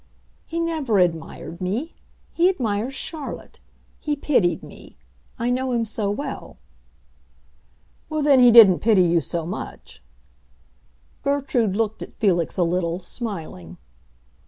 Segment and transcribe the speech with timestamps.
[0.47, 1.93] "He never admired me.
[2.31, 3.59] He admires Charlotte;
[3.99, 4.97] he pitied me.
[5.37, 6.57] I know him so well."
[8.09, 10.01] "Well, then, he didn't pity you so much."
[11.21, 13.77] Gertrude looked at Felix a little, smiling.